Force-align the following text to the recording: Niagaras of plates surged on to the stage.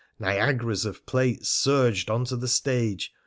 Niagaras 0.19 0.83
of 0.83 1.05
plates 1.05 1.49
surged 1.49 2.09
on 2.09 2.25
to 2.25 2.35
the 2.35 2.47
stage. 2.47 3.13